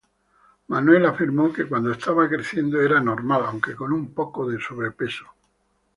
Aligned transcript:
Manuel 0.69 1.05
afirmó 1.05 1.53
que 1.53 1.67
cuando 1.67 1.91
estaba 1.91 2.27
creciendo 2.27 2.81
era 2.81 2.99
normal, 2.99 3.43
aunque 3.45 3.75
con 3.75 3.93
un 3.93 4.15
poco 4.15 4.49
de 4.49 4.59
sobrepeso. 4.59 5.25